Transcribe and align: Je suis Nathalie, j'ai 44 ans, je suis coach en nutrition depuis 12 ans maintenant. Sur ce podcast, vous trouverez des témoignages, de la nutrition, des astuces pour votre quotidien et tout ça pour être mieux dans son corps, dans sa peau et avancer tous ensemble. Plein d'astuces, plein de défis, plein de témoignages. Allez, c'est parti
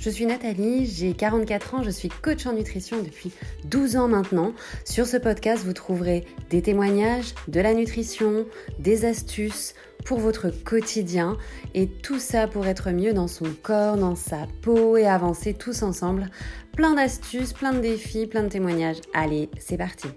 Je 0.00 0.08
suis 0.08 0.24
Nathalie, 0.24 0.86
j'ai 0.86 1.12
44 1.12 1.74
ans, 1.74 1.82
je 1.82 1.90
suis 1.90 2.08
coach 2.08 2.46
en 2.46 2.54
nutrition 2.54 3.02
depuis 3.02 3.32
12 3.66 3.96
ans 3.96 4.08
maintenant. 4.08 4.54
Sur 4.86 5.06
ce 5.06 5.18
podcast, 5.18 5.62
vous 5.62 5.74
trouverez 5.74 6.24
des 6.48 6.62
témoignages, 6.62 7.34
de 7.48 7.60
la 7.60 7.74
nutrition, 7.74 8.46
des 8.78 9.04
astuces 9.04 9.74
pour 10.06 10.18
votre 10.18 10.48
quotidien 10.48 11.36
et 11.74 11.86
tout 11.86 12.18
ça 12.18 12.48
pour 12.48 12.66
être 12.66 12.92
mieux 12.92 13.12
dans 13.12 13.28
son 13.28 13.52
corps, 13.62 13.98
dans 13.98 14.16
sa 14.16 14.46
peau 14.62 14.96
et 14.96 15.06
avancer 15.06 15.52
tous 15.52 15.82
ensemble. 15.82 16.30
Plein 16.74 16.94
d'astuces, 16.94 17.52
plein 17.52 17.74
de 17.74 17.80
défis, 17.80 18.26
plein 18.26 18.44
de 18.44 18.48
témoignages. 18.48 19.02
Allez, 19.12 19.50
c'est 19.58 19.76
parti 19.76 20.08